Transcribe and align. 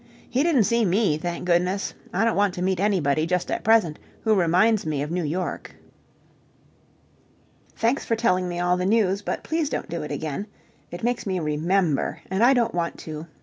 He 0.27 0.41
didn't 0.41 0.63
see 0.63 0.83
me, 0.83 1.19
thank 1.19 1.45
goodness. 1.45 1.93
I 2.11 2.25
don't 2.25 2.35
want 2.35 2.55
to 2.55 2.63
meet 2.63 2.79
anybody 2.79 3.27
just 3.27 3.51
at 3.51 3.63
present 3.63 3.99
who 4.23 4.33
reminds 4.33 4.83
me 4.83 5.03
of 5.03 5.11
New 5.11 5.23
York. 5.23 5.75
Thanks 7.75 8.03
for 8.03 8.15
telling 8.15 8.49
me 8.49 8.59
all 8.59 8.77
the 8.77 8.83
news, 8.87 9.21
but 9.21 9.43
please 9.43 9.69
don't 9.69 9.89
do 9.91 10.01
it 10.01 10.11
again. 10.11 10.47
It 10.89 11.03
makes 11.03 11.27
me 11.27 11.39
remember, 11.39 12.19
and 12.31 12.41
I 12.43 12.55
don't 12.55 12.73
want 12.73 12.97
to. 13.01 13.27